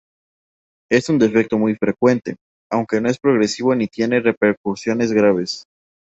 Es 0.89 1.09
un 1.09 1.19
defecto 1.19 1.59
muy 1.59 1.75
frecuente, 1.75 2.35
aunque 2.71 2.99
no 2.99 3.07
es 3.07 3.19
progresivo 3.19 3.75
ni 3.75 3.87
tiene 3.87 4.19
repercusiones 4.19 5.11
graves. 5.11 5.65